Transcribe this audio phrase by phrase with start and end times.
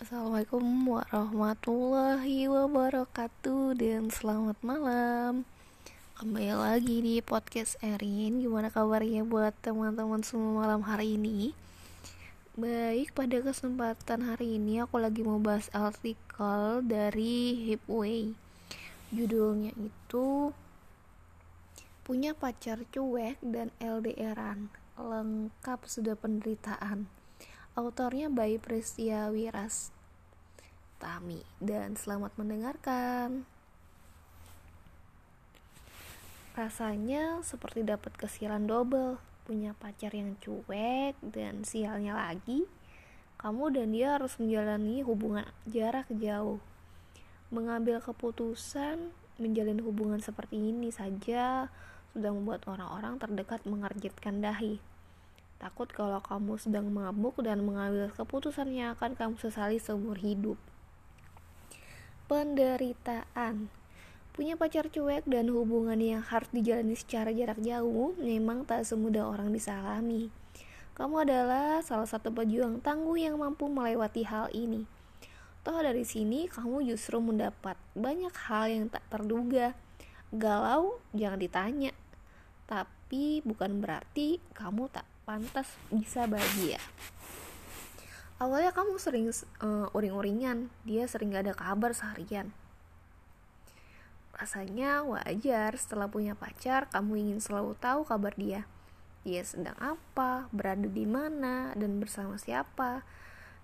[0.00, 0.64] Assalamualaikum
[0.96, 5.44] warahmatullahi wabarakatuh Dan selamat malam.
[6.16, 8.40] Kembali lagi di podcast Erin.
[8.40, 11.52] Gimana kabarnya buat teman-teman semua malam hari ini?
[12.56, 18.32] Baik, pada kesempatan hari ini aku lagi mau bahas artikel dari Hipway.
[19.12, 20.56] Judulnya itu
[22.08, 27.19] Punya pacar cuek dan LDRan Lengkap sudah penderitaan
[27.78, 29.94] Autornya Bayi Prestia Wiras
[30.98, 33.46] Tami dan selamat mendengarkan.
[36.58, 42.66] Rasanya seperti dapat kesialan double, punya pacar yang cuek dan sialnya lagi,
[43.38, 46.58] kamu dan dia harus menjalani hubungan jarak jauh.
[47.54, 51.70] Mengambil keputusan menjalin hubungan seperti ini saja
[52.10, 54.89] sudah membuat orang-orang terdekat mengerjitkan dahi.
[55.60, 60.56] Takut kalau kamu sedang mabuk dan mengambil keputusan yang akan kamu sesali seumur hidup.
[62.24, 63.68] Penderitaan
[64.32, 69.52] Punya pacar cuek dan hubungan yang harus dijalani secara jarak jauh memang tak semudah orang
[69.52, 70.32] bisa alami.
[70.96, 74.88] Kamu adalah salah satu pejuang tangguh yang mampu melewati hal ini.
[75.60, 79.76] Toh dari sini kamu justru mendapat banyak hal yang tak terduga.
[80.32, 81.92] Galau jangan ditanya.
[82.64, 86.80] Tapi bukan berarti kamu tak pantas bisa bahagia.
[88.40, 89.28] Awalnya kamu sering
[89.60, 90.72] uh, uring-uringan.
[90.88, 92.56] Dia sering gak ada kabar seharian.
[94.32, 95.76] Rasanya wajar.
[95.76, 98.64] Setelah punya pacar kamu ingin selalu tahu kabar dia.
[99.28, 103.04] Dia sedang apa berada di mana dan bersama siapa.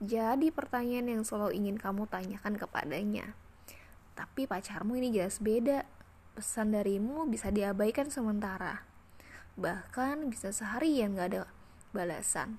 [0.00, 3.36] Jadi pertanyaan yang selalu ingin kamu tanyakan kepadanya.
[4.16, 5.84] Tapi pacarmu ini jelas beda.
[6.32, 8.91] Pesan darimu bisa diabaikan sementara
[9.56, 11.42] bahkan bisa seharian gak ada
[11.92, 12.56] balasan.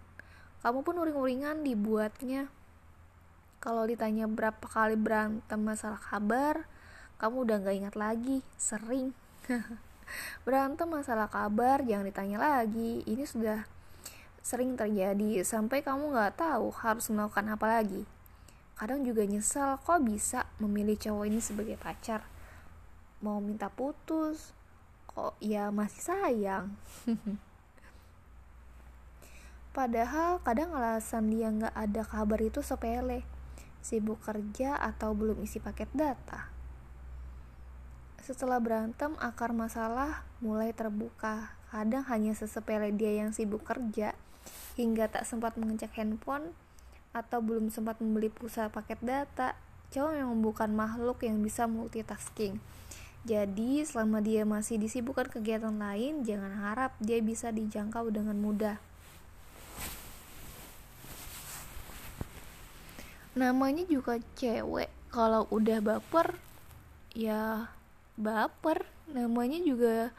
[0.62, 2.48] Kamu pun uring-uringan dibuatnya.
[3.60, 6.68] Kalau ditanya berapa kali berantem masalah kabar
[7.24, 9.16] kamu udah gak ingat lagi sering.
[10.46, 13.00] Berantem masalah kabar jangan ditanya lagi.
[13.08, 13.64] Ini sudah
[14.44, 18.04] sering terjadi sampai kamu gak tahu harus melakukan apa lagi.
[18.76, 22.28] Kadang juga nyesal kok bisa memilih cowok ini sebagai pacar.
[23.24, 24.52] Mau minta putus
[25.14, 26.74] kok ya masih sayang.
[29.74, 33.26] Padahal kadang alasan dia nggak ada kabar itu sepele.
[33.82, 36.50] Sibuk kerja atau belum isi paket data.
[38.22, 41.58] Setelah berantem akar masalah mulai terbuka.
[41.74, 44.14] Kadang hanya sesepele dia yang sibuk kerja
[44.78, 46.54] hingga tak sempat mengecek handphone
[47.14, 49.58] atau belum sempat membeli pulsa paket data.
[49.90, 52.62] Cowok memang bukan makhluk yang bisa multitasking
[53.24, 58.76] jadi, selama dia masih disibukkan kegiatan lain, jangan harap dia bisa dijangkau dengan mudah.
[63.32, 66.36] Namanya juga cewek, kalau udah baper,
[67.16, 67.72] ya
[68.20, 68.84] baper.
[69.08, 70.12] Namanya juga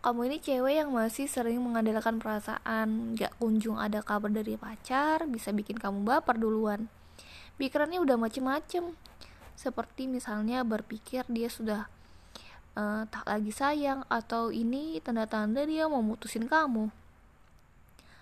[0.00, 5.52] kamu ini cewek yang masih sering mengandalkan perasaan, gak kunjung ada kabar dari pacar, bisa
[5.52, 6.88] bikin kamu baper duluan.
[7.60, 8.96] Pikirannya udah macem-macem,
[9.52, 11.92] seperti misalnya berpikir dia sudah
[12.76, 16.90] uh, tak lagi sayang atau ini tanda-tanda dia mau mutusin kamu.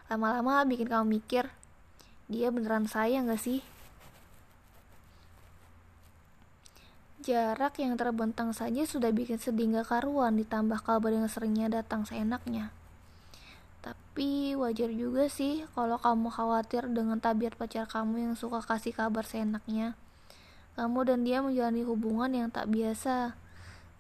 [0.07, 1.51] Lama-lama bikin kamu mikir
[2.31, 3.63] dia beneran sayang gak sih?
[7.27, 12.71] Jarak yang terbentang saja sudah bikin sedih gak karuan ditambah kabar yang seringnya datang seenaknya.
[13.83, 19.23] Tapi wajar juga sih kalau kamu khawatir dengan tabiat pacar kamu yang suka kasih kabar
[19.23, 19.99] seenaknya.
[20.75, 23.39] Kamu dan dia menjalani hubungan yang tak biasa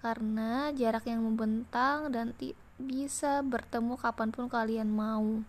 [0.06, 2.30] karena jarak yang membentang dan
[2.78, 5.42] bisa bertemu kapan pun kalian mau.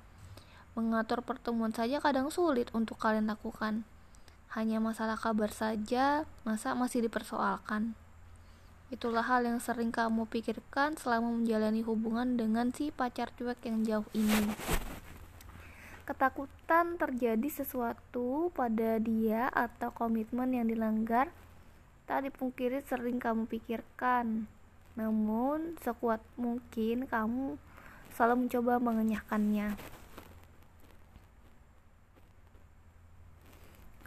[0.73, 3.85] Mengatur pertemuan saja kadang sulit untuk kalian lakukan.
[4.57, 7.93] Hanya masalah kabar saja, masa masih dipersoalkan.
[8.89, 14.09] Itulah hal yang sering kamu pikirkan selama menjalani hubungan dengan si pacar cuek yang jauh
[14.17, 14.57] ini.
[16.09, 21.29] Ketakutan terjadi sesuatu pada dia atau komitmen yang dilanggar
[22.07, 24.47] Tak dipungkiri sering kamu pikirkan,
[24.95, 27.59] namun sekuat mungkin kamu
[28.15, 29.75] selalu mencoba mengenyahkannya.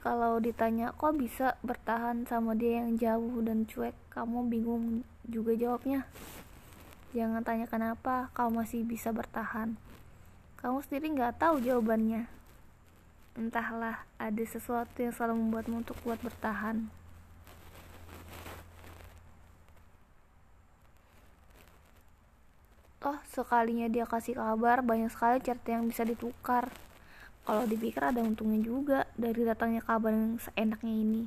[0.00, 6.08] Kalau ditanya kok bisa bertahan sama dia yang jauh dan cuek, kamu bingung juga jawabnya.
[7.12, 9.76] Jangan tanya kenapa kamu masih bisa bertahan.
[10.56, 12.24] Kamu sendiri nggak tahu jawabannya.
[13.36, 16.88] Entahlah, ada sesuatu yang selalu membuatmu untuk kuat bertahan.
[23.00, 26.68] Toh sekalinya dia kasih kabar banyak sekali cerita yang bisa ditukar.
[27.48, 31.24] Kalau dipikir ada untungnya juga dari datangnya kabar yang seenaknya ini.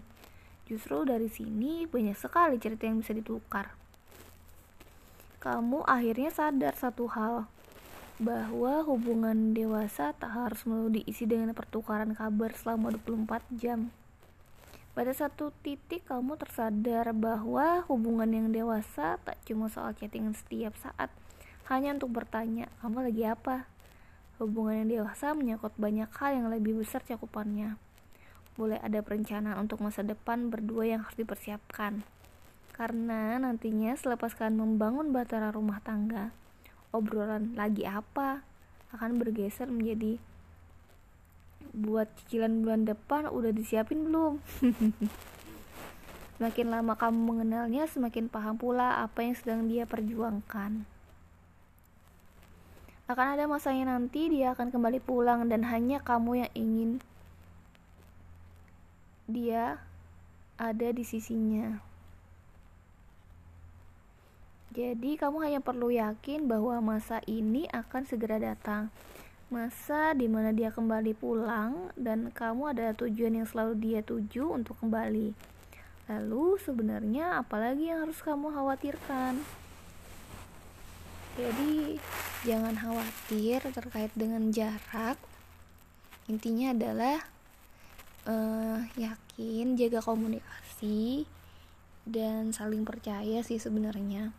[0.69, 3.73] Justru dari sini banyak sekali cerita yang bisa ditukar.
[5.41, 7.49] Kamu akhirnya sadar satu hal
[8.21, 13.91] bahwa hubungan dewasa tak harus melulu diisi dengan pertukaran kabar selama 24 jam.
[14.93, 21.09] Pada satu titik kamu tersadar bahwa hubungan yang dewasa tak cuma soal chattingan setiap saat,
[21.71, 23.71] hanya untuk bertanya, kamu lagi apa?
[24.41, 27.79] Hubungan yang dewasa menyangkut banyak hal yang lebih besar cakupannya.
[28.59, 32.03] Boleh ada perencanaan untuk masa depan berdua yang harus dipersiapkan.
[32.75, 36.35] Karena nantinya selepas kalian membangun batara rumah tangga,
[36.93, 38.43] obrolan lagi apa
[38.93, 40.21] akan bergeser menjadi
[41.73, 44.37] buat cicilan bulan depan udah disiapin belum
[46.37, 50.85] semakin lama kamu mengenalnya semakin paham pula apa yang sedang dia perjuangkan
[53.13, 56.91] akan ada masanya nanti dia akan kembali pulang dan hanya kamu yang ingin
[59.29, 59.79] dia
[60.57, 61.79] ada di sisinya
[64.73, 68.89] jadi kamu hanya perlu yakin bahwa masa ini akan segera datang
[69.53, 74.73] masa di mana dia kembali pulang dan kamu ada tujuan yang selalu dia tuju untuk
[74.81, 75.29] kembali.
[76.09, 79.62] Lalu sebenarnya apalagi yang harus kamu khawatirkan?
[81.33, 81.97] Jadi
[82.45, 85.17] jangan khawatir terkait dengan jarak.
[86.29, 87.17] Intinya adalah
[88.29, 91.25] uh, yakin, jaga komunikasi
[92.05, 94.29] dan saling percaya sih sebenarnya.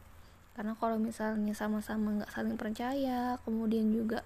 [0.54, 4.22] Karena kalau misalnya sama-sama nggak saling percaya, kemudian juga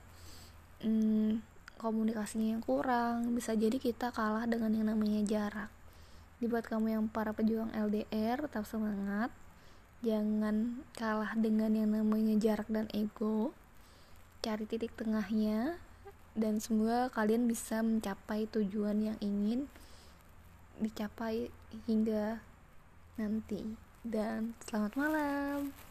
[0.85, 1.41] hmm,
[1.79, 5.71] komunikasinya yang kurang bisa jadi kita kalah dengan yang namanya jarak
[6.38, 9.31] dibuat kamu yang para pejuang LDR tetap semangat
[10.05, 13.50] jangan kalah dengan yang namanya jarak dan ego.
[14.39, 15.83] Cari titik tengahnya
[16.39, 19.67] dan semoga kalian bisa mencapai tujuan yang ingin
[20.79, 21.50] dicapai
[21.91, 22.39] hingga
[23.19, 23.75] nanti.
[24.06, 25.88] Dan selamat malam